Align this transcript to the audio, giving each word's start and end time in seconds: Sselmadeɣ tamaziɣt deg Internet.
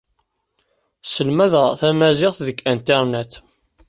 Sselmadeɣ 1.07 1.65
tamaziɣt 1.79 2.39
deg 2.47 2.57
Internet. 2.73 3.33